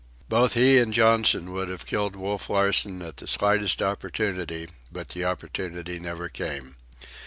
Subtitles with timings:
[0.27, 5.25] Both he and Johnson would have killed Wolf Larsen at the slightest opportunity, but the
[5.25, 6.75] opportunity never came.